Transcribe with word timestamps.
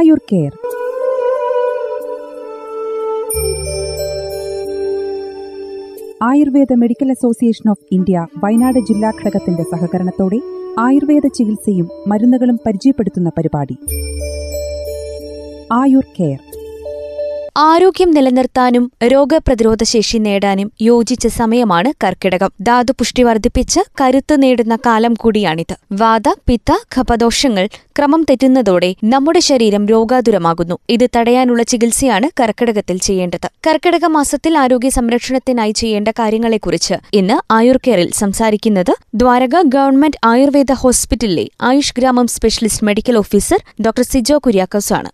Ayur 0.00 0.18
care 0.30 0.52
Ayurveda 6.22 6.72
medical 6.72 7.10
association 7.10 7.70
of 7.70 7.86
India 7.90 8.26
Wayanad 8.44 8.78
ജില്ലാ 8.78 9.10
ഘടകത്തിന്റെ 9.20 9.62
സഹകരണത്തോടെ 9.62 10.38
ആയുർവേദ 10.78 11.26
ചികിത്സയും 11.26 11.86
മരുന്നുകളും 12.06 12.58
പരിചയപ്പെടുത്തുന്ന 12.66 13.30
പരിപാടി. 13.36 13.76
ആയുർ 15.72 16.04
കെയർ 16.18 16.40
ആരോഗ്യം 17.56 18.10
നിലനിർത്താനും 18.10 18.92
രോഗപ്രതിരോധ 19.04 19.82
ശേഷി 19.84 20.18
നേടാനും 20.18 20.72
യോജിച്ച 20.80 21.26
സമയമാണ് 21.26 21.92
കർക്കിടകം. 22.04 22.50
ധാതുപുഷ്ടി 22.62 23.22
വർദ്ധിപ്പിച്ച് 23.22 23.80
കരുത്ത് 24.00 24.42
നേടുന്ന 24.42 24.78
കാലം 24.86 25.14
കൂടിയാണിത്. 25.14 25.74
വാത 25.92 26.28
പിത്ത 26.46 26.72
ഖപദോഷങ്ങൾ 26.96 27.68
ക്രമം 27.98 28.22
തെറ്റുന്നതോടെ 28.22 28.94
നമ്മുടെ 29.04 29.38
ശരീരം 29.38 29.86
രോഗാതുരമാകുന്നു. 29.86 30.78
ഇത് 30.90 31.08
തടയാനുള്ള 31.16 31.62
ചികിത്സയാണ് 31.62 32.28
കർക്കിടകത്തിൽ 32.40 32.98
ചെയ്യേണ്ടത്. 32.98 33.48
കർക്കിടക 33.66 34.04
മാസത്തിൽ 34.04 34.58
ആരോഗ്യ 34.58 34.88
സംരക്ഷണത്തിനായി 34.88 35.72
ചെയ്യേണ്ട 35.72 36.08
കാര്യങ്ങളെക്കുറിച്ച് 36.08 36.94
ഇന്ന് 37.12 37.52
ആയുർ 37.52 37.76
കെയറിൽ 37.76 38.12
സംസാരിക്കുന്നത് 38.12 38.92
ദ്വാരക 39.14 39.62
ഗവൺമെന്റ് 39.64 40.18
ആയുർവേദ 40.24 40.72
ഹോസ്പിറ്റലിലെ 40.72 41.48
ആയുഷ് 41.62 41.94
ഗ്രാമം 41.98 42.26
specialist 42.26 42.84
medical 42.84 43.16
officer 43.16 43.62
doctor 43.86 44.02
Sijo 44.02 44.38
Kuriakose 44.38 44.92
ആണ് 44.92 45.10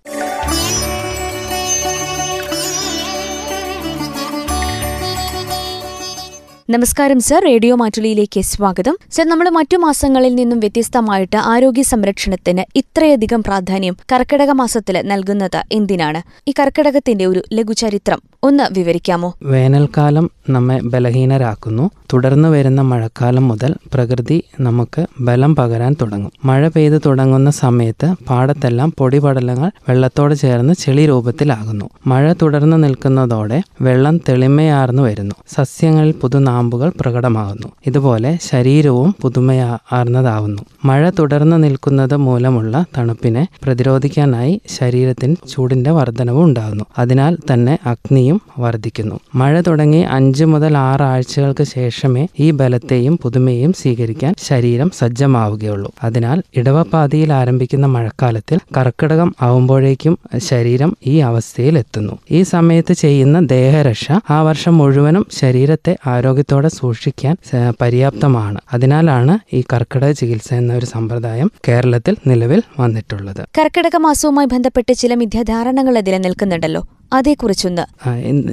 നമസ്കാരം 6.69 7.21
സർ. 7.21 7.41
റേഡിയോ 7.45 7.75
മാറ്റുലിയിലേക്ക് 7.77 8.41
സ്വാഗതം. 8.41 8.95
സർ 9.11 9.25
നമ്മൾ 9.25 9.49
മറ്റു 9.49 9.77
മാസങ്ങളിൽ 9.77 10.35
നിന്നും 10.35 10.61
വ്യത്യസ്തമായിട്ട് 10.61 11.37
ആരോഗ്യ 11.37 11.83
സംരക്ഷണത്തിന് 11.83 12.79
ഇത്രയധികം 12.79 13.43
പ്രാധാന്യം 13.43 13.97
കർക്കിടക 14.13 14.51
മാസത്തിൽ 14.51 14.97
നൽകുന്നത് 15.03 15.65
എന്തിനാണ്? 15.73 16.23
ഈ 16.49 16.55
കർക്കിടകത്തിന്റെ 16.61 17.27
ഒരു 17.27 17.43
ലഘുചരിത്രം 17.53 18.23
ഒന്ന് 18.43 18.65
വിവരിക്കാമോ? 18.79 19.31
വേനൽക്കാലം 19.43 20.31
നമ്മെ 20.51 20.81
ബലഹീനരാക്കുന്നു. 20.85 21.91
തുടർന്ന് 22.13 22.49
വരുന്ന 22.49 22.81
മഴക്കാലം 22.81 23.49
മുതൽ 23.49 23.75
പ്രകൃതി 23.95 24.43
നമുക്ക് 24.61 25.07
ബലം 25.21 25.57
പകരാൻ 25.57 25.97
തുടങ്ങും. 26.03 26.33
മഴ 26.45 26.69
പെയ്ത് 26.69 27.01
തുടങ്ങുന്ന 27.07 27.51
സമയത്ത് 27.51 28.15
പാടത്തെല്ലാം 28.31 28.93
പൊടിപടലങ്ങൾ 28.99 29.71
വെള്ളത്തോട് 29.89 30.35
ചേർന്ന് 30.35 30.75
ചെളി 30.75 31.07
രൂപത്തിലാകുന്നു. 31.07 31.89
മഴ 32.07 32.33
തുടർന്ന് 32.33 32.85
നിൽക്കുന്നതോടെ 32.85 33.63
വെള്ളം 33.81 34.19
തെളിമയാർന്നു 34.19 35.03
വരുന്നു. 35.03 35.35
സസ്യങ്ങളിൽ 35.49 36.13
പുതുനാമ്പുകൾ 36.13 36.93
പ്രകടമാകുന്നു. 37.01 37.69
ഇതുപോലെ 37.87 38.39
ശരീരവും 38.43 39.15
പുതുമയാർന്നതാവുന്നു. 39.23 40.63
മഴ 40.85 41.11
തുടർന്ന് 41.11 41.65
നിൽക്കുന്നത് 41.65 42.17
മൂലമുള്ള 42.17 42.85
തണുപ്പിനെ 42.99 43.47
പ്രതിരോധിക്കാനായി 43.65 44.61
ശരീരത്തിന് 44.67 45.37
ചൂടിന്റെ 45.49 45.91
വർധനവും 45.91 46.45
ഉണ്ടാകുന്നു. 46.45 46.85
അതിനാൽ 46.99 47.39
തന്നെ 47.53 47.79
അഗ്നിയും 47.87 48.43
വർദ്ധിക്കുന്നു. 48.59 49.21
മഴ 49.35 49.61
തുടങ്ങി 49.61 50.01
അഞ്ച് 50.01 50.36
മുതൽ 50.45 50.77
ആറ് 50.77 51.03
ആഴ്ചകൾക്ക് 51.03 51.65
ശേഷമേ 51.65 52.29
ഈ 52.41 52.51
ബലത്തെയും 52.51 53.19
പുതുമയും 53.23 53.73
സ്വീകരിക്കാൻ 53.73 54.35
ശരീരം 54.43 54.91
സജ്ജമാവുകയുള്ളൂ. 54.99 55.93
അതിനാൽ 56.05 56.43
ഇടവപ്പാതിയിൽ 56.57 57.33
ആരംഭിക്കുന്ന 57.33 57.87
മഴക്കാലത്തിൽ 57.87 58.59
കർക്കിടകം 58.77 59.35
ആവുമ്പോഴേക്കും 59.43 60.19
ശരീരം 60.39 60.97
ഈ 61.07 61.19
അവസ്ഥയിൽ 61.19 61.79
എത്തുന്നു. 61.79 62.19
ഈ 62.31 62.43
സമയത്ത് 62.43 62.93
ചെയ്യുന്ന 62.93 63.47
ദേഹരക്ഷ 63.47 64.07
ആ 64.31 64.43
വർഷം 64.43 64.79
മുഴുവനും 64.79 65.27
ശരീരത്തെ 65.33 65.97
ആരോഗ്യത്തോടെ 66.07 66.69
സൂക്ഷിക്കാൻ 66.69 67.37
പര്യാപ്തമാണ്. 67.81 68.61
അതിനാലാണ് 68.73 69.39
ഈ 69.53 69.65
കർക്കിടക 69.73 70.11
ചികിത്സ 70.11 70.55
എന്ന 70.55 70.75
ഒരു 70.75 70.87
സമ്പ്രദായം 70.87 71.51
കേരളത്തിൽ 71.69 72.17
നിലവിൽ 72.27 72.63
വന്നിട്ടുള്ളത്. 72.81 73.47
കർക്കിടക 73.59 73.97
മാസവുമായി 73.97 74.47
ബന്ധപ്പെട്ട് 74.47 74.93
ചില 74.93 75.15
മിഥ്യാധാരണകൾ 75.15 75.99
അതിലെ 75.99 76.19
നിൽക്കുന്നുണ്ടല്ലോ. 76.19 76.87
അതേക്കുറിച്ചൊന്ന്. 77.13 78.09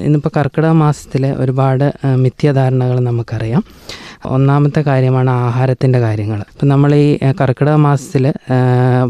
ഇന്നിപ്പോൾ 0.06 0.30
കർക്കിടക 0.38 0.70
മാസത്തിലെ 0.70 1.36
ഒരുപാട് 1.36 1.94
മിഥ്യാധാരണകൾ 2.16 3.00
നമുക്കറിയാം. 3.00 3.64
ഒന്നാമത്തെ 4.36 4.82
കാര്യമാണ് 4.82 5.32
ആഹാരത്തിന്റെ 5.46 6.00
കാര്യങ്ങൾ. 6.00 6.40
ഇപ്പം 6.54 6.68
നമ്മൾ 6.68 6.92
ഈ 6.96 7.08
കർക്കിടക 7.42 7.76
മാസത്തിൽ 7.88 8.26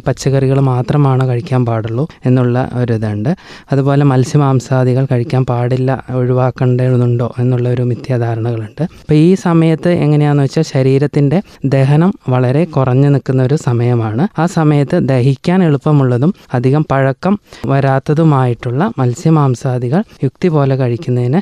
പച്ചക്കറികൾ 0.05 0.59
മാത്രമാണ് 0.71 1.23
കഴിക്കാൻ 1.29 1.61
പാടുള്ളൂ 1.65 2.05
എന്നുള്ള 2.25 2.69
ഒരു 2.73 2.93
ഇതുണ്ട് 2.99 3.31
അതുപോലെ 3.71 4.03
മത്സ്യമാംസാദികൾ 4.11 5.03
കഴിക്കാൻ 5.11 5.45
പാടില്ല 5.51 5.91
ഒഴിവാക്കേണ്ടതുണ്ടോ 6.19 7.27
എന്നുള്ള 7.39 7.67
ഒരു 7.69 7.83
മിഥ്യാധാരണകളുണ്ട്. 7.91 8.83
അപ്പോൾ 9.01 9.13
ഈ 9.13 9.35
സമയത്ത് 9.45 9.91
എങ്ങനെയാണെന്ന് 10.05 10.43
വെച്ചാൽ 10.43 10.65
ശരീരത്തിന്റെ 10.73 11.41
ദഹനം 11.65 12.13
വളരെ 12.29 12.63
കുറഞ്ഞു 12.75 13.09
നിൽക്കുന്ന 13.15 13.43
ഒരു 13.43 13.57
സമയമാണ്. 13.67 14.23
ആ 14.41 14.45
സമയത്ത് 14.57 14.99
ദഹിക്കാൻ 15.11 15.63
എളുപ്പമുള്ളതും 15.63 16.33
അധികം 16.53 16.85
പഴക്കം 16.91 17.33
വരാത്തതുമായിട്ടുള്ള 17.65 18.83
മത്സ്യമാംസാദികൾ 18.99 20.03
യുക്തി 20.23 20.47
പോലെ 20.47 20.75
കഴിക്കുന്നതിന് 20.75 21.41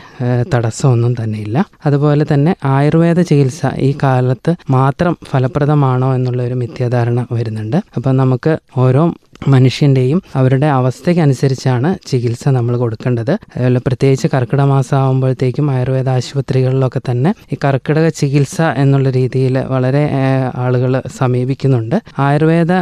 തടസ്സമൊന്നും 0.54 1.14
തന്നെയില്ല. 1.24 1.58
അതുപോലെ 1.86 2.26
തന്നെ 2.34 2.56
ആയുർവേദ 2.76 3.20
ചികിത്സ 3.22 3.61
ഈ 3.76 3.98
കാലത്ത് 4.04 4.56
മാത്രം 4.70 5.18
ഫലപ്രദമാണോ 5.24 6.16
എന്നുള്ള 6.16 6.44
ഒരു 6.44 6.54
മിഥ്യാധാരണ 6.54 7.28
വരുന്നുണ്ട്. 7.32 7.78
അപ്പം 7.96 8.18
നമുക്ക് 8.18 8.60
ഓരോ 8.78 9.14
മനുഷ്യന്റെയും 9.48 10.22
അവരുടെ 10.36 10.66
അവസ്ഥയ്ക്കനുസരിച്ചാണ് 10.66 12.08
ചികിത്സ 12.08 12.48
നമ്മൾ 12.48 12.78
കൊടുക്കേണ്ടത്. 12.78 13.32
അതുപോലെ 13.32 13.80
പ്രത്യേകിച്ച് 13.88 14.28
കർക്കിടക 14.34 14.64
മാസം 14.64 14.98
ആകുമ്പോഴത്തേക്കും 14.98 15.72
ആയുർവേദ 15.72 16.10
ആശുപത്രികളിലൊക്കെ 16.10 17.02
തന്നെ 17.12 17.34
ഈ 17.54 17.58
കർക്കിടക 17.66 18.08
ചികിത്സ 18.08 18.62
എന്നുള്ള 18.62 19.10
രീതിയിൽ 19.10 19.58
വളരെ 19.58 20.10
ആളുകൾ 20.56 21.02
സമീപിക്കുന്നുണ്ട്. 21.18 22.02
ആയുർവേദ 22.20 22.74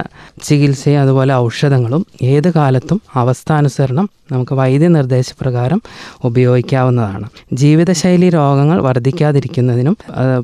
ചികിത്സയും 0.43 0.99
അതുപോലെ 0.99 1.33
ഔഷധങ്ങളും 1.33 2.05
ഏത് 2.21 2.53
കാലത്തും 2.53 3.01
അവസ്ഥാനുസരണം 3.15 4.09
നമുക്ക് 4.31 4.53
വൈദ്യനിർദ്ദേശപ്രകാരം 4.53 5.81
ഉപയോഗിക്കാവുന്നതാണ്. 6.23 7.27
ജീവിതശൈലി 7.53 8.29
രോഗങ്ങൾ 8.29 8.81
വർദ്ധിക്കാതിരിക്കുന്നതിനും 8.81 9.97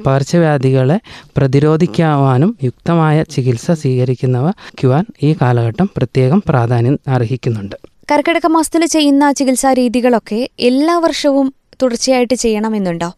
പകർച്ചവ്യാധികളെ 0.05 0.99
പ്രതിരോധിക്കാവാനും 1.37 2.57
യുക്തമായ 2.63 3.23
ചികിത്സ 3.23 3.71
സ്വീകരിക്കുന്നവയ്ക്കുവാൻ 3.71 5.05
ഈ 5.23 5.35
കാലഘട്ടം 5.41 5.89
പ്രത്യേകം 6.05 6.43
പ്രാധാന്യം 6.49 6.99
അർഹിക്കുന്നുണ്ട്. 7.07 7.75
കർക്കിടക 8.11 8.47
മാസത്തിൽ 8.47 8.85
ചെയ്യുന്ന 8.85 9.31
ചികിത്സാ 9.31 9.73
രീതികളൊക്കെ 9.73 10.49
എല്ലാ 10.59 10.97
വർഷവും 10.97 11.53
തുടർച്ചയായിട്ട് 11.81 12.33
ചെയ്യണമെന്നുണ്ടോ? 12.33 13.13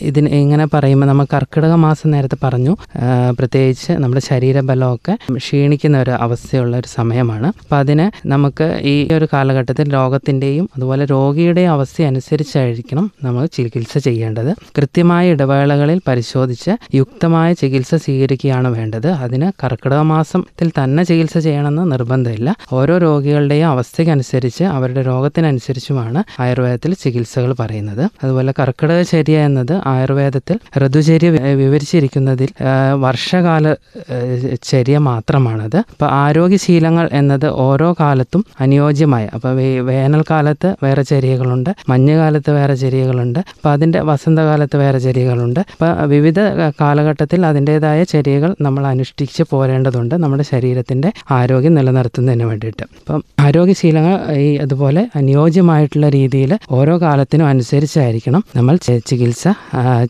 ഇതിന് 0.00 0.28
ഇങ്ങനെ 0.28 0.66
പറയുമ്പോൾ 0.74 1.06
നമ്മൾ 1.06 1.26
കർക്കിടക 1.34 1.74
മാസം 1.74 2.10
നേരത്തെ 2.10 2.36
പറഞ്ഞു. 2.44 2.76
പ്രത്യേകിച്ച് 3.38 3.92
നമ്മുടെ 3.92 4.22
ശരീരബലമൊക്കെ 4.28 5.18
ക്ഷീണിക്കുന്ന 5.36 6.00
ഒരു 6.00 6.10
അവസ്ഥയുള്ള 6.10 6.76
ഒരു 6.76 6.88
സമയമാണ്. 6.94 7.46
അപ്പം 7.46 7.78
അതിന് 7.78 8.28
നമുക്ക് 8.28 8.80
ഈ 8.82 9.08
ഒരു 9.14 9.28
കാലഘട്ടത്തിൽ 9.32 9.92
രോഗത്തിന്റെയും 9.92 10.68
അതുപോലെ 10.76 11.04
രോഗിയുടെയും 11.04 11.70
അവസ്ഥ 11.70 12.02
അനുസരിച്ചായിരിക്കണം 12.02 13.10
നമ്മൾ 13.24 13.46
ചികിത്സ 13.46 13.98
ചെയ്യേണ്ടത്. 13.98 14.54
കൃത്യമായ 14.78 15.30
ഇടവേളകളിൽ 15.30 16.00
പരിശോധിച്ച് 16.08 16.72
യുക്തമായ 16.94 17.52
ചികിത്സ 17.52 17.94
സ്വീകരിക്കുകയാണ് 17.94 18.68
വേണ്ടത്. 18.68 19.08
അതിന് 19.26 19.52
കർക്കിടക 19.64 19.98
മാസത്തിൽ 19.98 20.70
തന്നെ 20.78 21.02
ചികിത്സ 21.02 21.38
ചെയ്യണമെന്ന് 21.38 21.92
നിർബന്ധമില്ല. 21.92 22.54
ഓരോ 22.72 22.98
രോഗികളുടെയും 22.98 23.68
അവസ്ഥയ്ക്കനുസരിച്ച് 23.68 24.64
അവരുടെ 24.64 25.02
രോഗത്തിനനുസരിച്ചുമാണ് 25.02 26.42
ആയുർവേദത്തിൽ 26.42 26.94
ചികിത്സകൾ 26.94 27.52
പറയുന്നത്. 27.60 28.04
അതുപോലെ 28.22 28.54
കർക്കിടക 28.60 29.02
ചര്യ 29.02 29.36
എന്നത് 29.56 29.80
ആയുർവേദത്തിൽ 29.86 30.56
ഋതുചര്യ 30.78 31.28
വിവരിച്ചിരിക്കുന്നതിൽ 31.54 32.50
വർഷകാല 33.00 33.66
ചര്യ 34.62 34.98
മാത്രമാണത്. 34.98 35.76
അപ്പോൾ 35.76 36.08
ആരോഗ്യശീലങ്ങൾ 36.22 37.10
എന്നത് 37.12 37.46
ഓരോ 37.66 37.94
കാലത്തും 38.00 38.44
അനുയോജ്യമായ 38.60 39.28
അപ്പോൾ 39.34 39.52
വേനൽക്കാലത്ത് 39.80 40.76
വേറെ 40.82 41.02
ചര്യകളുണ്ട് 41.02 41.70
മഞ്ഞുകാലത്ത് 41.88 42.50
വേറെ 42.50 42.74
ചര്യകളുണ്ട് 42.74 43.38
അപ്പോൾ 43.38 43.70
അതിന്റെ 43.70 44.00
വസന്തകാലത്ത് 44.00 44.76
വേറെ 44.76 44.98
ചര്യകളുണ്ട്. 44.98 45.60
അപ്പോൾ 45.60 46.02
വിവിധ 46.04 46.40
കാലഘട്ടത്തിൽ 46.80 47.46
അതിന്റെതായ 47.46 48.02
ചര്യകൾ 48.04 48.54
നമ്മൾ 48.60 48.86
അനുഷ്ഠിച്ച് 48.86 49.42
പോരേണ്ടതുണ്ട് 49.50 50.14
നമ്മുടെ 50.14 50.42
ശരീരത്തിന്റെ 50.42 51.10
ആരോഗ്യം 51.30 51.74
നിലനിർത്തുന്നതിന് 51.74 52.44
വേണ്ടിയിട്ട്. 52.44 52.82
അപ്പം 52.82 53.24
ആരോഗ്യശീലങ്ങൾ 53.40 54.14
ഈ 54.36 54.56
അതുപോലെ 54.56 55.08
അനുയോജ്യമായിട്ടുള്ള 55.16 56.08
രീതിയിൽ 56.08 56.58
ഓരോ 56.70 57.00
കാലത്തിനും 57.00 57.46
അനുസരിച്ചായിരിക്കണം 57.46 58.44
നമ്മൾ 58.56 58.76
ചി- 58.76 59.00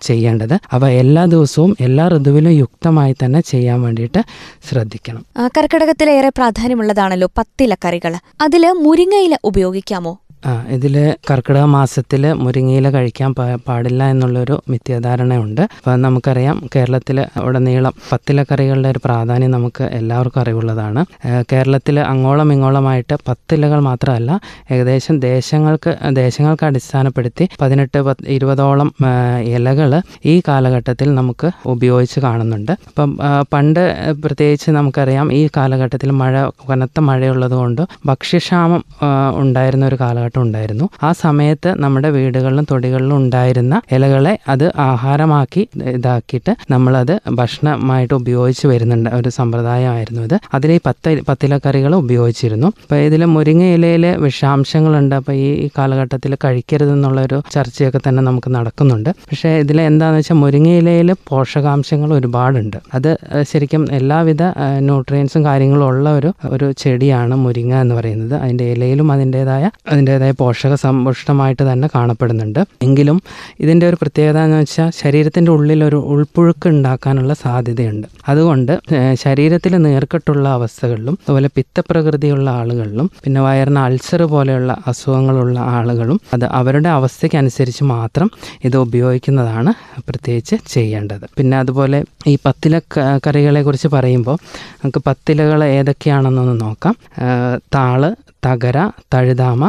ചെയ്യേണ്ടത്. 0.02 0.56
അവ 0.72 0.88
എല്ലാ 0.88 1.24
ദിവസവും 1.24 1.76
എല്ലാ 1.80 2.08
ഋതുവിലും 2.08 2.50
യുക്തമായി 2.50 3.14
തന്നെ 3.24 3.40
ചെയ്യാൻ 3.40 3.82
വേണ്ടിയിട്ട് 3.82 4.22
ശ്രദ്ധിക്കണം. 4.68 5.22
കർക്കിടകത്തിലേറെ 5.56 6.28
പ്രാധാന്യമുള്ളതാണല്ലോ 6.28 7.28
പത്തില 7.38 7.74
കറികൾ 7.84 8.14
അതിൽ 8.40 8.64
മുരിങ്ങയില 8.84 9.36
ഉപയോഗിക്കാമോ? 9.44 10.12
ആ 10.44 10.52
ഇതിൽ 10.68 10.94
കർക്കിടക 11.28 11.64
മാസത്തിൽ 11.74 12.22
മുരിങ്ങയില 12.44 12.90
കഴിക്കാൻ 12.90 13.30
പാടില്ല 13.68 14.02
എന്നുള്ളൊരു 14.12 14.56
മിഥ്യാധാരണയുണ്ട്. 14.70 15.62
അപ്പം 15.78 16.02
നമുക്കറിയാം 16.02 16.56
കേരളത്തിൽ 16.74 17.18
ഉടനീളം 17.44 17.94
പത്തിലക്കറികളുടെ 18.10 18.88
ഒരു 18.88 19.00
പ്രാധാന്യം 19.04 19.50
നമുക്ക് 19.50 19.84
എല്ലാവർക്കും 19.98 20.40
അറിവുള്ളതാണ്. 20.40 21.02
കേരളത്തിൽ 21.52 21.96
അങ്ങോളം 22.00 22.52
ഇങ്ങോളമായിട്ട് 22.52 23.16
പത്തിലകൾ 23.28 23.80
മാത്രമല്ല 23.88 24.40
ഏകദേശം 24.74 25.20
ദേശങ്ങൾക്ക് 25.20 25.92
ദേശങ്ങൾക്ക് 26.20 26.66
അടിസ്ഥാനപ്പെടുത്തി 26.66 27.48
പതിനെട്ട് 27.60 27.98
പത്ത് 28.08 28.28
ഇരുപതോളം 28.36 28.90
ഇലകൾ 29.54 29.92
ഈ 30.24 30.42
കാലഘട്ടത്തിൽ 30.48 31.14
നമുക്ക് 31.14 31.50
ഉപയോഗിച്ച് 31.66 32.20
കാണുന്നുണ്ട്. 32.20 32.72
അപ്പം 32.88 33.10
പണ്ട് 33.52 33.82
പ്രത്യേകിച്ച് 34.24 34.70
നമുക്കറിയാം 34.70 35.26
ഈ 35.32 35.42
കാലഘട്ടത്തിൽ 35.56 36.10
മഴ 36.22 36.34
കനത്ത 36.70 37.00
മഴയുള്ളതുകൊണ്ട് 37.00 37.82
ഭക്ഷ്യക്ഷാമം 38.06 38.82
ഉണ്ടായിരുന്ന 39.42 39.84
ഒരു 39.86 39.96
കാലഘട്ടം 40.00 40.34
ഉണ്ടായിരുന്നു 40.44 40.86
ആ 41.02 41.10
സമയത്ത് 41.24 41.70
നമ്മുടെ 41.84 42.10
വീടുകളിലും 42.16 42.66
തൊടികളിലും 42.70 43.16
ഉണ്ടായിരുന്ന 43.16 43.74
ഇലകളെ 43.96 44.34
അത് 44.48 44.66
ആഹാരമാക്കി 44.88 45.62
ഇതാക്കിയിട്ട് 45.94 46.52
നമ്മളത് 46.70 47.14
ഭക്ഷണമായിട്ട് 47.40 48.14
ഉപയോഗിച്ച് 48.14 48.66
വരുന്നുണ്ട്. 48.72 49.10
ഒരു 49.18 49.30
സമ്പ്രദായമായിരുന്നു 49.38 50.22
ഇത് 50.28 50.36
അതിൽ 50.56 50.70
ഈ 50.76 50.80
പത്ത് 50.86 51.10
പത്തിലക്കറികൾ 51.28 51.92
ഉപയോഗിച്ചിരുന്നു. 52.02 52.68
അപ്പോൾ 52.82 53.00
ഇതിൽ 53.08 53.24
മുരിങ്ങ 53.36 53.64
ഇലയിൽ 53.76 54.06
വിഷാംശങ്ങളുണ്ട്. 54.26 55.14
അപ്പോൾ 55.20 55.34
ഈ 55.46 55.68
കാലഘട്ടത്തിൽ 55.78 56.32
കഴിക്കരുതെന്നുള്ളൊരു 56.44 57.38
ചർച്ചയൊക്കെ 57.54 58.00
തന്നെ 58.08 58.22
നമുക്ക് 58.28 58.50
നടക്കുന്നുണ്ട്. 58.56 59.10
പക്ഷേ 59.30 59.50
ഇതിൽ 59.64 59.78
എന്താണെന്ന് 59.90 60.20
വെച്ചാൽ 60.22 60.38
മുരിങ്ങ 60.44 60.68
ഇലയിൽ 60.80 61.10
പോഷകാംശങ്ങൾ 61.30 62.10
ഒരുപാടുണ്ട്. 62.18 62.78
അത് 62.96 63.10
ശരിക്കും 63.50 63.82
എല്ലാവിധ 63.98 64.42
ന്യൂട്രിയൻസും 64.88 65.42
കാര്യങ്ങളും 65.48 65.86
ഉള്ള 65.90 66.06
ഒരു 66.18 66.30
ഒരു 66.54 66.66
ചെടിയാണ് 66.82 67.34
മുരിങ്ങ 67.44 67.74
എന്ന് 67.84 67.94
പറയുന്നത്. 67.98 68.34
അതിന്റെ 68.42 68.66
ഇലയിലും 68.74 69.08
അതിന്റെതായ 69.14 69.64
അതിന്റെതായ 70.16 70.34
പോഷക 70.40 70.74
സമ്പുഷ്ടമായിട്ട് 70.84 71.62
തന്നെ 71.72 71.86
കാണപ്പെടുന്നുണ്ട്. 71.94 72.60
എങ്കിലും 72.82 73.18
ഇതിന്റെ 73.60 73.84
ഒരു 73.90 73.96
പ്രത്യേകത 74.02 74.38
എന്ന് 74.46 74.58
വെച്ചാൽ 74.60 74.88
ശരീരത്തിന്റെ 75.00 75.50
ഉള്ളിൽ 75.52 75.80
ഒരു 75.84 75.98
ഉൾപ്പുഴുക്ക് 76.12 76.68
ഉണ്ടാക്കാനുള്ള 76.74 77.32
സാധ്യതയുണ്ട്. 77.42 78.06
അതുകൊണ്ട് 78.28 78.72
ശരീരത്തിൽ 79.22 79.72
നേർക്കെട്ടുള്ള 79.86 80.46
അവസ്ഥകളിലും 80.58 81.14
അതുപോലെ 81.22 81.48
പിത്തപ്രകൃതിയുള്ള 81.56 82.46
ആളുകളിലും 82.60 83.08
പിന്നെ 83.24 83.40
വയറിന് 83.40 83.80
അൾസർ 83.86 84.22
പോലെയുള്ള 84.34 84.72
അസുഖങ്ങളുള്ള 84.86 85.58
ആളുകളും 85.76 86.20
അത് 86.32 86.46
അവരുടെ 86.60 86.90
അവസ്ഥയ്ക്കനുസരിച്ച് 86.98 87.84
മാത്രം 87.94 88.30
ഇത് 88.64 88.76
ഉപയോഗിക്കുന്നതാണ് 88.76 89.72
പ്രത്യേകിച്ച് 90.08 90.56
ചെയ്യേണ്ടത്. 90.74 91.26
പിന്നെ 91.38 91.56
അതുപോലെ 91.58 92.00
ഈ 92.26 92.36
പത്തില 92.46 92.74
കറികളെക്കുറിച്ച് 92.78 93.24
കറികളെ 93.26 93.60
കുറിച്ച് 93.62 93.88
പറയുമ്പോൾ 93.88 94.36
നമുക്ക് 94.72 95.00
പത്തിലകൾ 95.06 95.60
ഏതൊക്കെയാണെന്നൊന്ന് 95.64 96.54
നോക്കാം. 96.60 96.94
താൾ 97.74 98.02
തകര 98.42 98.78
തഴുതാമ 99.12 99.62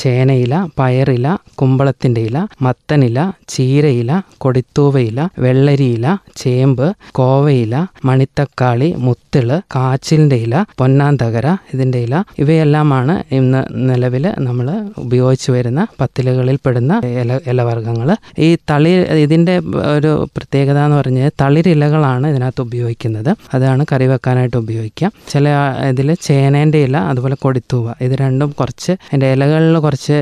ചേനയില 0.00 0.54
പയറില 0.78 1.26
കുമ്പളത്തിന്റെ 1.60 2.20
ഇല 2.28 2.38
മത്തനില 2.66 3.18
ചീരയില 3.52 4.10
കൊടിത്തൂവയില 4.42 5.20
വെള്ളരിയില 5.44 6.06
ചേമ്പ് 6.42 6.86
കോവയില 7.18 7.74
മണിത്തക്കാളി 8.08 8.88
മുത്തിൾ 9.06 9.48
കാച്ചിലിന്റെ 9.76 10.38
ഇല 10.44 10.54
പൊന്നാന്തകര 10.80 11.46
ഇതിന്റെ 11.74 12.00
ഇല. 12.06 12.14
ഇവയെല്ലാമാണ് 12.42 13.14
ഇന്ന് 13.38 13.60
നിലവിൽ 13.90 14.26
നമ്മൾ 14.46 14.66
ഉപയോഗിച്ചു 15.04 15.50
വരുന്ന 15.56 15.80
പത്തിലകളിൽ 16.00 16.58
പെടുന്ന 16.64 16.92
ഇല 17.22 17.38
ഇലവർഗങ്ങൾ 17.52 18.08
ഈ 18.46 18.50
തളി 18.70 18.92
ഇതിന്റെ 19.24 19.54
ഒരു 19.96 20.12
പ്രത്യേകത 20.36 20.78
എന്ന് 20.86 20.98
പറഞ്ഞാൽ 21.00 21.32
തളിരിലകളാണ് 21.42 22.26
ഇതിനകത്ത് 22.32 22.62
ഉപയോഗിക്കുന്നത്. 22.68 23.30
അതാണ് 23.56 23.82
കറി 23.92 24.08
വെക്കാനായിട്ട് 24.12 24.58
ഉപയോഗിക്കുക. 24.64 24.88
ചില 25.32 25.46
ഇതിൽ 25.92 26.08
ചേനേന്റെ 26.28 26.80
ഇല 26.88 26.96
അതുപോലെ 27.12 27.38
കൊടിത്തൂവ 27.44 27.86
ഇത് 28.06 28.14
രണ്ടും 28.22 28.50
കുറച്ച് 28.60 28.92
അതിന്റെ 29.06 29.28
ഇലകളിൽ 29.34 29.76
കുറച്ച് 29.86 30.16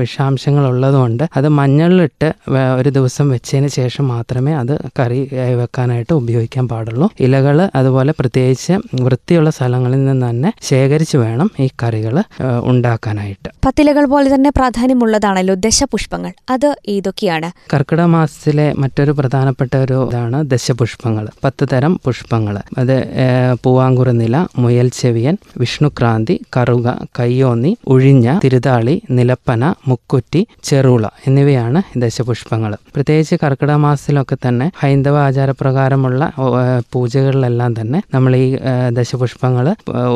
വിഷാംശങ്ങൾ 0.00 0.64
ഉള്ളതുകൊണ്ട് 0.72 1.24
അത് 1.38 1.48
മഞ്ഞളിലിട്ട് 1.58 2.28
ഒരു 2.80 2.90
ദിവസം 2.98 3.26
വെച്ചതിന് 3.34 3.70
ശേഷം 3.78 4.04
മാത്രമേ 4.14 4.52
അത് 4.62 4.74
കറി 4.98 5.20
വെക്കാനായിട്ട് 5.60 6.12
ഉപയോഗിക്കാൻ 6.20 6.64
പാടുള്ളൂ. 6.72 7.06
ഇലകൾ 7.26 7.58
അതുപോലെ 7.80 8.14
പ്രത്യേകിച്ച് 8.20 8.74
വൃത്തിയുള്ള 9.06 9.50
സ്ഥലങ്ങളിൽ 9.56 10.00
നിന്ന് 10.04 10.26
തന്നെ 10.30 10.50
ശേഖരിച്ച് 10.70 11.16
വേണം 11.24 11.48
ഈ 11.64 11.68
കറികൾ 11.82 12.14
ഉണ്ടാക്കാനായിട്ട്. 12.70 13.48
പത്തിലകൾ 13.66 14.04
പോലെ 14.12 14.28
തന്നെ 14.34 14.50
പ്രാധാന്യമുള്ളതാണല്ലോ 14.56 15.54
ദശപുഷ്പങ്ങൾ. 15.66 16.32
അത് 16.54 16.68
ഏതൊക്കെയാണ്? 16.94 17.48
കർക്കിടക 17.72 18.06
മാസത്തിലെ 18.16 18.66
മറ്റൊരു 18.82 19.12
പ്രധാനപ്പെട്ട 19.18 19.72
ഒരു 19.84 19.98
ഇതാണ് 20.08 20.38
ദശപുഷ്പങ്ങൾ 20.52 21.24
പത്ത് 21.44 21.64
തരം 21.72 21.92
പുഷ്പങ്ങൾ 22.06 22.56
അത് 22.82 22.96
പൂവാങ്കുറുനില 23.64 24.36
മുയൽ 24.62 24.88
ചെവിയൻ 25.00 25.36
വിഷ്ണുക്രാന്തി 25.62 26.34
കറുക 26.56 26.88
കയ്യോന്നി 27.18 27.72
ഉഴിഞ്ഞ 27.94 28.26
തിരുതാളി 28.44 28.94
നിലപ്പന 29.18 29.62
മുക്കുറ്റി 29.88 30.40
ചെറുള 30.68 31.04
എന്നിവയാണ് 31.26 31.80
ദശപുഷ്പങ്ങൾ. 32.02 32.72
പ്രത്യേകിച്ച് 32.94 33.36
കർക്കിടക 33.42 33.76
മാസത്തിലൊക്കെ 33.84 34.36
തന്നെ 34.46 34.66
ഹൈന്ദവ 34.82 35.16
ആചാരപ്രകാരമുള്ള 35.26 36.22
പൂജകളിലെല്ലാം 36.92 37.72
തന്നെ 37.80 38.00
നമ്മൾ 38.14 38.32
ഈ 38.36 38.46
ദശപുഷ്പങ്ങൾ 38.98 39.66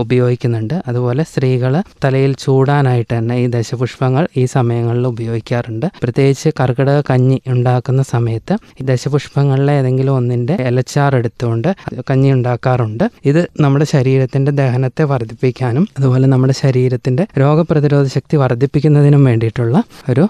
ഉപയോഗിക്കുന്നുണ്ട്. 0.02 0.76
അതുപോലെ 0.88 1.22
സ്ത്രീകൾ 1.30 1.74
തലയിൽ 2.04 2.32
ചൂടാനായിട്ട് 2.44 3.12
തന്നെ 3.18 3.36
ഈ 3.42 3.46
ദശപുഷ്പങ്ങൾ 3.56 4.24
ഈ 4.36 4.44
സമയങ്ങളിൽ 4.56 5.06
ഉപയോഗിക്കാറുണ്ട്. 5.06 5.86
പ്രത്യേകിച്ച് 6.02 6.50
കർക്കിടക 6.60 6.98
കഞ്ഞി 7.10 7.38
ഉണ്ടാക്കുന്ന 7.54 8.02
സമയത്ത് 8.14 8.54
ഈ 8.80 8.84
ദശപുഷ്പങ്ങളിലെ 8.90 9.72
ഏതെങ്കിലും 9.80 10.14
ഒന്നിന്റെ 10.16 10.54
ഇലച്ചാർ 10.68 11.16
എടുത്തുകൊണ്ട് 11.20 11.68
കഞ്ഞി 12.10 12.30
ഉണ്ടാക്കാറുണ്ട്. 12.32 13.04
ഇത് 13.30 13.42
നമ്മുടെ 13.60 13.86
ശരീരത്തിന്റെ 13.94 14.52
ദഹനത്തെ 14.60 15.04
വർദ്ധിപ്പിക്കാനും 15.12 15.84
അതുപോലെ 15.98 16.26
നമ്മുടെ 16.26 16.54
ശരീരത്തിന്റെ 16.90 17.24
രോഗപ്രതിരോധ 17.40 18.06
ശക്തി 18.14 18.36
വർദ്ധിപ്പിക്കുന്നതിനും 18.36 19.22
വേണ്ടിയിട്ടുള്ള 19.24 19.76
ഒരു 20.10 20.24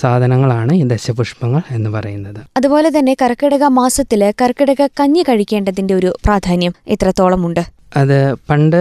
സാധനങ്ങളാണ് 0.00 0.72
ഈ 0.80 0.82
ദശപുഷ്പങ്ങൾ 0.92 1.62
എന്ന് 1.70 1.90
പറയുന്നത്. 1.90 2.40
അതുപോലെ 2.56 2.88
തന്നെ 2.98 3.12
കർക്കിടക 3.22 3.64
മാസത്തിൽ 3.80 4.22
കർക്കിടക 4.42 4.88
കഞ്ഞി 5.00 5.22
കഴിക്കേണ്ടതിന്റെ 5.28 5.94
ഒരു 5.94 6.10
പ്രാധാന്യം 6.24 6.72
എത്രത്തോളമുണ്ട്? 6.88 7.62
അത് 7.96 8.34
പണ്ട് 8.50 8.76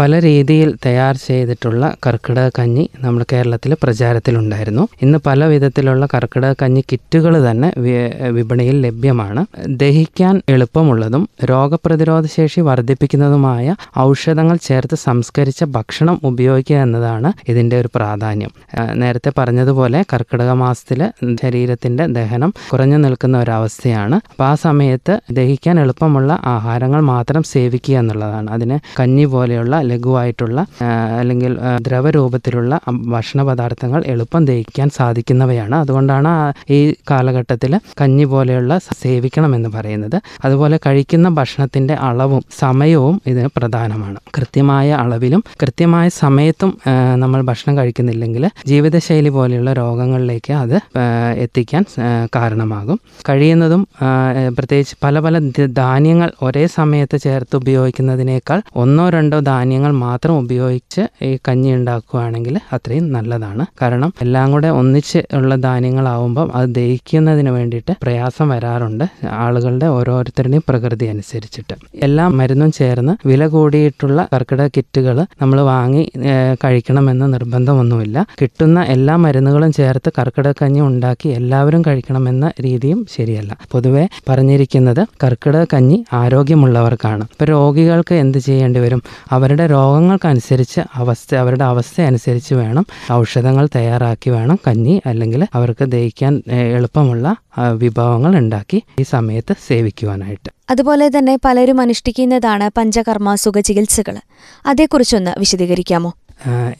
പല 0.00 0.20
രീതിയിൽ 0.20 0.76
തയ്യാർ 0.86 1.16
ചെയ്തിട്ടുള്ള 1.16 1.96
കർക്കിടക 2.06 2.50
കഞ്ഞി 2.58 2.88
നമ്മൾ 3.00 3.24
കേരളത്തിൽ 3.32 3.76
പ്രചാരത്തിലുണ്ടായിരുന്നു. 3.82 4.88
ഇന്ന് 5.02 5.18
പല 5.26 5.44
വിധത്തിലുള്ള 5.44 6.06
കർക്കിടക 6.14 6.54
കഞ്ഞി 6.62 6.82
കിറ്റുകൾ 6.92 7.50
തന്നെ 7.50 7.68
വിപണിയിൽ 8.30 8.76
ലഭ്യമാണ്. 8.86 9.42
ദഹിക്കാൻ 9.66 10.42
എളുപ്പമുള്ളതും 10.48 11.28
രോഗപ്രതിരോധ 11.50 12.26
ശേഷി 12.26 12.60
വർദ്ധിപ്പിക്കുന്നതുമായ 12.60 13.74
ഔഷധങ്ങൾ 13.98 14.56
ചേർത്ത് 14.68 14.94
സംസ്കരിച്ച 14.94 15.64
ഭക്ഷണം 15.64 16.20
ഉപയോഗിക്കുക 16.24 16.76
എന്നതാണ് 16.76 17.32
ഇതിന്റെ 17.48 17.80
ഒരു 17.80 17.90
പ്രാധാന്യം. 17.94 18.52
നേരത്തെ 18.94 19.32
പറഞ്ഞതുപോലെ 19.38 20.04
കർക്കിടക 20.12 20.50
മാസത്തിൽ 20.50 21.00
ശരീരത്തിന്റെ 21.42 22.06
ദഹനം 22.06 22.54
കുറഞ്ഞു 22.72 22.96
നിൽക്കുന്ന 22.96 23.38
ഒരവസ്ഥയാണ്. 23.38 24.16
അപ്പോൾ 24.30 24.44
ആ 24.44 24.54
സമയത്ത് 24.54 25.20
ദഹിക്കാൻ 25.32 25.80
എളുപ്പമുള്ള 25.80 26.38
ആഹാരങ്ങൾ 26.54 27.00
മാത്രം 27.00 27.42
സേവിക്കുക 27.42 27.96
എന്നുള്ളതാണ്. 28.26 28.50
അതിന് 28.56 28.76
കഞ്ഞി 29.00 29.24
പോലെയുള്ള 29.24 29.74
ലഘുവായിട്ടുള്ള 29.90 30.58
അല്ലെങ്കിൽ 31.20 31.52
ദ്രവരൂപത്തിലുള്ള 31.86 32.72
ഭക്ഷണ 33.14 33.40
പദാർത്ഥങ്ങൾ 33.48 34.00
എളുപ്പം 34.12 34.42
ദഹിക്കാൻ 34.50 34.88
സാധിക്കുന്നവയാണ്. 34.98 35.74
അതുകൊണ്ടാണ് 35.74 36.32
ഈ 36.72 36.78
കാലഘട്ടത്തിൽ 37.10 37.72
കഞ്ഞി 38.00 38.24
പോലെയുള്ള 38.24 38.72
സേവിക്കണമെന്ന് 39.02 39.68
പറയുന്നത്. 39.76 40.18
അതുപോലെ 40.44 40.76
കഴിക്കുന്ന 40.86 41.28
ഭക്ഷണത്തിന്റെ 41.38 41.94
അളവും 42.08 42.42
സമയവും 42.58 43.16
ഇതിന് 43.26 43.48
പ്രധാനമാണ്. 43.56 44.18
കൃത്യമായ 44.36 44.88
അളവിലും 45.02 45.42
കൃത്യമായ 45.62 46.06
സമയത്തും 46.22 46.70
നമ്മൾ 47.22 47.40
ഭക്ഷണം 47.42 47.74
കഴിക്കുന്നില്ലെങ്കിൽ 47.78 48.44
ജീവിതശൈലി 48.66 49.28
പോലെയുള്ള 49.28 49.70
രോഗങ്ങളിലേക്ക് 49.72 50.52
അത് 50.62 50.76
എത്തിക്കാൻ 51.44 51.82
കാരണമാകും. 52.36 52.98
കഴിയുന്നതും 53.28 53.82
പ്രത്യേകിച്ച് 54.56 54.96
പല 55.04 55.20
പല 55.26 55.34
ധാന്യങ്ങൾ 55.82 56.30
ഒരേ 56.42 56.64
സമയത്ത് 56.78 57.16
ചേർത്ത് 57.26 57.56
ഉപയോഗിക്കുന്നതിനേക്കാൾ 58.16 58.60
ഒന്നോ 58.82 59.04
രണ്ടോ 59.16 59.38
ധാന്യങ്ങൾ 59.50 59.92
മാത്രം 60.06 60.34
ഉപയോഗിച്ച് 60.42 61.02
ഈ 61.26 61.30
കഞ്ഞി 61.46 61.70
ഉണ്ടാക്കുകയാണെങ്കിൽ 61.78 62.54
അത്രയും 62.76 63.06
നല്ലതാണ്. 63.16 63.64
കാരണം 63.82 64.10
എല്ലാം 64.24 64.46
കൂടെ 64.52 64.68
ഒന്നിച്ച് 64.80 65.20
ഉള്ള 65.38 65.52
ധാന്യങ്ങളാവുമ്പം 65.66 66.48
അത് 66.58 66.68
ദഹിക്കുന്നതിന് 66.78 67.50
വേണ്ടിയിട്ട് 67.56 67.92
പ്രയാസം 68.02 68.46
വരാറുണ്ട് 68.54 69.04
ആളുകളുടെ 69.44 69.86
ഓരോരുത്തരുടെയും 69.96 70.64
പ്രകൃതി 70.68 71.06
അനുസരിച്ചിട്ട്. 71.14 71.74
എല്ലാ 72.06 72.26
മരുന്നും 72.38 72.70
ചേർന്ന് 72.78 73.14
വില 73.30 73.42
കൂടിയിട്ടുള്ള 73.54 74.18
കർക്കിടക 74.34 74.68
കിറ്റുകൾ 74.76 75.16
നമ്മൾ 75.42 75.58
വാങ്ങി 75.72 76.02
കഴിക്കണമെന്ന് 76.64 77.26
നിർബന്ധമൊന്നുമില്ല. 77.34 78.16
കിട്ടുന്ന 78.40 78.78
എല്ലാ 78.94 79.16
മരുന്നുകളും 79.24 79.72
ചേർത്ത് 79.80 80.08
കർക്കിടക 80.18 80.54
കഞ്ഞി 80.62 80.82
ഉണ്ടാക്കി 80.90 81.28
എല്ലാവരും 81.38 81.82
കഴിക്കണമെന്ന 81.88 82.46
രീതിയും 82.66 83.00
ശരിയല്ല. 83.16 83.52
പൊതുവെ 83.72 84.04
പറഞ്ഞിരിക്കുന്നത് 84.28 85.02
കർക്കിടക 85.24 85.64
കഞ്ഞി 85.74 85.98
ആരോഗ്യമുള്ളവർക്കാണ്. 86.22 87.24
ഇപ്പൊ 87.34 87.44
രോഗികൾക്ക് 87.54 88.05
രോഗികൾക്ക് 88.06 88.24
എന്ത് 88.24 88.38
ചെയ്യേണ്ടി 88.38 88.80
വരും? 88.80 89.00
അവരുടെ 89.34 89.64
രോഗങ്ങൾക്കനുസരിച്ച് 89.66 90.80
അവസ്ഥ 90.94 91.30
അവരുടെ 91.42 91.64
അവസ്ഥ 91.72 91.96
അനുസരിച്ച് 92.00 92.54
വേണം 92.60 92.84
ഔഷധങ്ങൾ 93.12 93.64
തയ്യാറാക്കി 93.76 94.30
വേണം 94.30 94.58
കഞ്ഞി 94.66 94.94
അല്ലെങ്കിൽ 95.06 95.42
അവർക്ക് 95.54 95.84
ദഹിക്കാൻ 95.94 96.34
എളുപ്പമുള്ള 96.76 97.26
വിഭവങ്ങൾ 97.82 98.32
ഉണ്ടാക്കി 98.42 98.78
ഈ 99.00 99.04
സമയത്ത് 99.14 99.54
സേവിക്കുവാനായിട്ട്. 99.68 100.50
അതുപോലെ 100.70 101.06
തന്നെ 101.16 101.34
പലരും 101.44 101.80
അനുഷ്ഠിക്കുന്നതാണ് 101.80 102.68
പഞ്ചകർമ്മ 102.76 103.34
സുഖ 103.44 103.58
ചികിത്സകൾ 103.68 104.16
അതേക്കുറിച്ചൊന്ന് 104.66 105.32
വിശദീകരിക്കാമോ? 105.38 106.12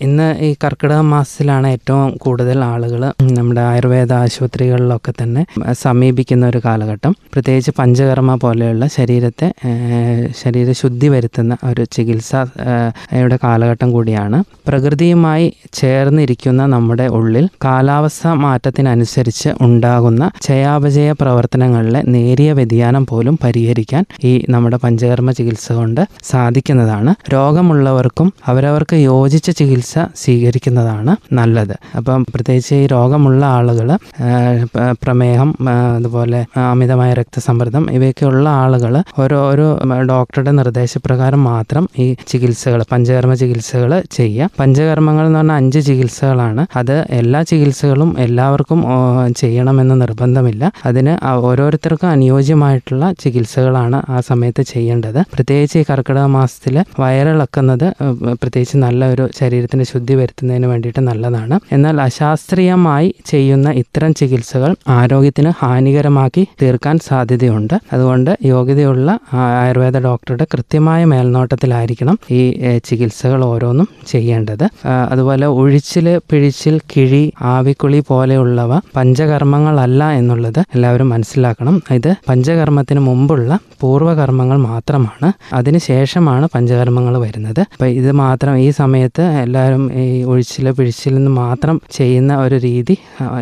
ഇന്ന് 0.00 0.26
ഈ 0.46 0.48
കർക്കിടക 0.64 1.00
മാസത്തിലാണ് 1.12 1.66
ഏറ്റവും 1.74 2.10
കൂടുതൽ 2.24 2.58
ആളുകൾ 2.64 3.02
നമ്മുടെ 3.36 3.60
ആയുർവേദ 3.60 4.12
ആശുപത്രികളിലൊക്കെ 4.24 5.12
തന്നെ 5.20 5.42
സമീപിക്കുന്ന 5.82 6.44
ഒരു 6.52 6.60
കാലഘട്ടം. 6.64 7.12
പ്രത്യേകിച്ച് 7.34 7.72
പഞ്ചകർമ്മ 7.78 8.34
പോലെയുള്ള 8.44 8.86
ശരീരത്തെ 8.96 9.48
ശരീര 9.62 10.56
ശരീരശുദ്ധി 10.56 11.08
വരുത്തുന്ന 11.14 11.56
ഒരു 11.68 11.82
ചികിത്സ 11.94 12.32
യുടെ 13.20 13.36
കാലഘട്ടം 13.44 13.88
കൂടിയാണ്. 13.94 14.38
പ്രകൃതിയുമായി 14.68 15.46
ചേർന്നിരിക്കുന്ന 15.80 16.62
നമ്മുടെ 16.74 17.06
ഉള്ളിൽ 17.18 17.44
കാലാവസ്ഥ 17.64 18.26
മാറ്റത്തിനനുസരിച്ച് 18.44 19.50
ഉണ്ടാകുന്ന 19.66 20.22
ചയാപചയ 20.46 21.10
പ്രവർത്തനങ്ങളിലെ 21.22 22.02
നേരിയ 22.14 22.52
വ്യതിയാനം 22.58 23.04
പോലും 23.10 23.36
പരിഹരിക്കാൻ 23.44 24.04
ഈ 24.30 24.32
നമ്മുടെ 24.54 24.80
പഞ്ചകർമ്മ 24.84 25.30
ചികിത്സ 25.38 25.68
കൊണ്ട് 25.80 26.02
സാധിക്കുന്നതാണ്. 26.30 27.12
രോഗമുള്ളവർക്കും 27.34 28.30
അവരവർക്ക് 28.52 28.96
യോജിച്ച 29.10 29.45
ചികിത്സ 29.50 29.94
സ്വീകരിക്കുന്നതാണ് 30.16 31.16
നല്ലത്. 31.34 31.76
അപ്പം 31.96 32.26
പ്രത്യേകിച്ച് 32.34 32.74
ഈ 32.74 32.86
രോഗമുള്ള 32.86 33.44
ആളുകൾ 33.46 33.88
പ്രമേഹം 35.04 35.50
അതുപോലെ 35.96 36.44
അമിതമായ 36.56 37.12
രക്തസമ്മർദ്ദം 37.12 37.90
ഇവയൊക്കെയുള്ള 37.90 38.48
ആളുകൾ 38.48 39.02
ഓരോ 39.18 39.40
ഡോക്ടറുടെ 40.08 40.50
നിർദ്ദേശപ്രകാരം 40.50 41.44
മാത്രം 41.44 41.88
ഈ 41.98 42.16
ചികിത്സകൾ 42.28 42.84
പഞ്ചകർമ്മ 42.92 43.34
ചികിത്സകൾ 43.34 44.02
ചെയ്യുക. 44.12 44.48
പഞ്ചകർമ്മങ്ങൾ 44.60 45.26
എന്ന് 45.26 45.38
പറഞ്ഞാൽ 45.38 45.56
അഞ്ച് 45.56 45.80
ചികിത്സകളാണ്. 45.86 46.66
അത് 46.76 47.06
എല്ലാ 47.10 47.42
ചികിത്സകളും 47.42 48.16
എല്ലാവർക്കും 48.18 48.84
ചെയ്യണമെന്ന് 49.36 50.00
നിർബന്ധമില്ല. 50.00 50.72
അതിന് 50.84 51.26
ഓരോരുത്തർക്കും 51.28 52.08
അനുയോജ്യമായിട്ടുള്ള 52.08 53.12
ചികിത്സകളാണ് 53.20 54.02
ആ 54.08 54.20
സമയത്ത് 54.20 54.62
ചെയ്യേണ്ടത്. 54.62 55.20
പ്രത്യേകിച്ച് 55.34 55.78
ഈ 55.78 55.84
കർക്കിടക 55.90 56.26
മാസത്തിൽ 56.36 56.84
വയറിളക്കുന്നത് 57.00 57.86
പ്രത്യേകിച്ച് 58.32 58.76
നല്ല 58.76 59.06
ഒരു 59.14 59.28
ശരീരത്തിന് 59.38 59.82
ശുദ്ധി 59.82 60.14
വരുത്തുന്നതിന് 60.14 60.66
വേണ്ടിയിട്ട് 60.66 61.02
നല്ലതാണ്. 61.08 61.60
എന്നാൽ 61.72 62.00
അശാസ്ത്രീയമായി 62.00 63.14
ചെയ്യുന്ന 63.26 63.68
ഇത്തരം 63.82 64.14
ചികിത്സകൾ 64.14 64.74
ആരോഗ്യത്തിന് 64.88 65.52
ഹാനികരമാക്കി 65.58 66.46
തീർക്കാൻ 66.62 66.98
സാധ്യതയുണ്ട്. 67.08 67.74
അതുകൊണ്ട് 67.92 68.30
യോഗ്യതയുള്ള 68.44 69.18
ആയുർവേദ 69.32 69.96
ഡോക്ടറുടെ 69.98 70.46
കൃത്യമായ 70.54 71.04
മേൽനോട്ടത്തിലായിരിക്കണം 71.04 72.18
ഈ 72.30 72.42
ചികിത്സകൾ 72.84 73.44
ഓരോന്നും 73.44 73.88
ചെയ്യേണ്ടത്. 74.06 74.66
അതുപോലെ 75.10 75.46
ഒഴിച്ചിൽ 75.46 76.06
പിഴിച്ചിൽ 76.30 76.80
കിഴി 76.92 77.32
ആവിക്കുളി 77.42 78.00
പോലെയുള്ളവ 78.08 78.80
പഞ്ചകർമ്മങ്ങളല്ല 78.96 80.10
എന്നുള്ളത് 80.10 80.60
എല്ലാവരും 80.74 81.08
മനസ്സിലാക്കണം. 81.08 81.82
ഇത് 81.90 82.10
പഞ്ചകർമ്മത്തിന് 82.28 83.00
മുമ്പുള്ള 83.00 83.58
പൂർവകർമ്മങ്ങൾ 83.80 84.58
മാത്രമാണ്. 84.68 85.28
അതിനുശേഷമാണ് 85.52 86.48
പഞ്ചകർമ്മങ്ങൾ 86.54 87.14
വരുന്നത്. 87.24 87.60
അപ്പം 87.72 87.90
ഇത് 88.00 88.12
മാത്രം 88.12 88.54
ഈ 88.58 88.70
സമയത്ത് 88.70 89.25
എല്ലാവരും 89.42 89.92
ഈ 89.94 90.22
ഒഴിച്ചിൽ 90.22 90.70
പിഴിച്ചിൽ 90.70 91.14
നിന്ന് 91.14 91.30
മാത്രം 91.30 91.80
ചെയ്യുന്ന 91.92 92.36
ഒരു 92.36 92.54
രീതി 92.54 92.96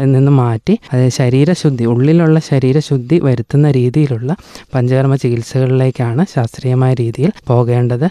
നിന്ന് 0.04 0.30
മാറ്റി 0.30 0.78
അത് 0.92 1.08
ശരീരശുദ്ധി 1.08 1.84
ഉള്ളിലുള്ള 1.84 2.38
ശരീരശുദ്ധി 2.38 3.18
വരുത്തുന്ന 3.18 3.70
രീതിയിലുള്ള 3.70 4.36
പഞ്ചകർമ്മ 4.74 5.16
ചികിത്സകളിലേക്കാണ് 5.16 6.24
ശാസ്ത്രീയമായ 6.34 6.94
രീതിയിൽ 6.94 7.32
പോകേണ്ടത് 7.46 8.08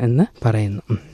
എന്ന് 0.00 0.26
പറയുന്നു. 0.46 1.09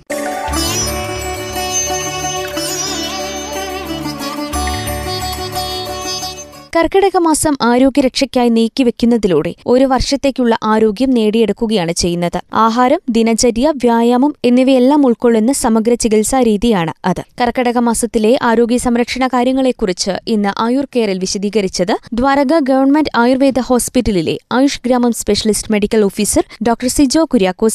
കർക്കിടക 6.77 7.17
മാസം 7.17 7.55
ആരോഗ്യരക്ഷയ്ക്കായി 7.63 8.51
നീക്കിവെക്കുന്നതിലൂടെ 8.57 9.53
ഒരു 9.67 9.85
വർഷത്തേക്കുള്ള 9.85 10.55
ആരോഗ്യം 10.65 11.11
നേടിയെടുക്കുകയാണ് 11.11 11.93
ചെയ്യുന്നത്. 11.93 12.39
ആഹാരം 12.65 13.01
ദിനചര്യ 13.11 13.73
വ്യായാമം 13.85 14.33
എന്നിവയെല്ലാം 14.45 15.07
ഉൾക്കൊള്ളുന്ന 15.09 15.53
സമഗ്ര 15.63 15.95
ചികിത്സാ 15.95 16.41
രീതിയാണ് 16.43 16.95
അത്. 17.05 17.23
കർക്കിടക 17.41 17.79
മാസത്തിലെ 17.89 18.33
ആരോഗ്യ 18.43 18.79
സംരക്ഷണ 18.87 19.27
കാര്യങ്ങളെക്കുറിച്ച് 19.27 20.17
ഇന്ന് 20.27 20.53
ആയുർ 20.67 20.89
കെയറിൽ 20.97 21.19
വിശദീകരിച്ചത് 21.19 21.95
ദ്വാരക 22.15 22.59
ഗവൺമെന്റ് 22.71 23.15
ആയുർവേദ 23.17 23.61
ഹോസ്പിറ്റലിലെ 23.71 24.37
ആയുഷ് 24.53 24.83
ഗ്രാമം 24.87 25.15
specialist 25.23 25.73
medical 25.77 26.05
officer 26.05 26.45
doctor 26.69 26.91
Sijo 26.97 27.25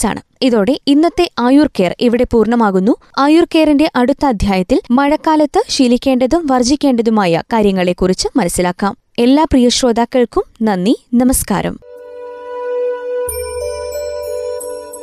ആണ് 0.05 0.21
ഇതോടെ 0.43 0.79
ഇന്നത്തെ 0.87 1.29
ആയുർ 1.39 1.67
കെയർ 1.67 1.95
ഇവിടെ 1.99 2.25
പൂർണമാകുന്നു. 2.31 2.95
ആയുർ 3.17 3.47
കെയറിന്റെ 3.55 3.91
അടുത്ത 3.95 4.25
അധ്യായത്തിൽ 4.25 4.79
മഴക്കാലത്ത് 4.91 5.63
ശീലിക്കേണ്ടതും 5.69 6.47
വർജിക്കേണ്ടതുമായ 6.47 7.43
കാര്യങ്ങളെക്കുറിച്ച് 7.53 8.27
മനസ്സിലാക്കാം. 8.35 8.97
എല്ലാ 9.19 9.43
പ്രിയ 9.43 9.69
ശ്രോതാക്കൾക്കും 9.69 10.43
നന്ദി 10.61 10.95
നമസ്കാരം. 11.13 11.79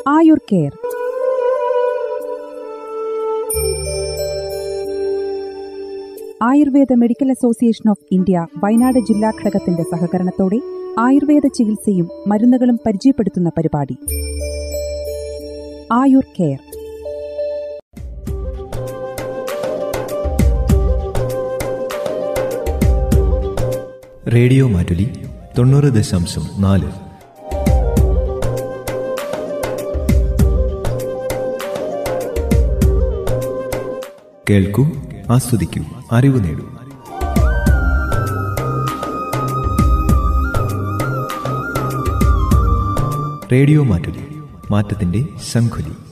Ayur 0.09 0.41
care. 0.53 0.73
Ayurveda 6.43 6.93
medical 6.93 7.31
association 7.31 7.91
of 7.91 8.07
India 8.13 8.47
Wayanad 8.65 8.99
ജില്ലാ 8.99 9.31
ഘടകത്തിന്റെ 9.31 9.83
സഹകരണത്തോടെ 9.83 10.61
ആയുർവേദ 10.99 11.47
ചികിത്സയും 11.47 12.09
മരുന്നുകളും 12.27 12.79
പരിചയപ്പെടുത്തുന്ന 12.87 13.49
പരിപാടി. 13.49 13.97
ആയുർ 15.93 16.25
കെയർ 16.41 16.59
റേഡിയോ 24.35 24.69
മാറ്റുലി 24.69 25.27
തൊണ്ണൂറ് 25.59 25.85
ദശാംശം 25.85 26.49
നാല്. 26.59 26.87
കേൾക്കൂ 34.51 34.87
ആസ്വദിക്കൂ 35.31 35.85
അറിവ് 36.13 36.45
നേടൂ. 36.45 36.65
റേഡിയോ 43.53 43.83
മാറ്റുലി. 43.83 44.28
മാറ്റത്തിന്റെ 44.71 45.29
ശംഖുലി. 45.53 46.08